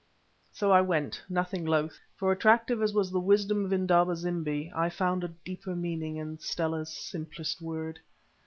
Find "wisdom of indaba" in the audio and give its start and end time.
3.19-4.15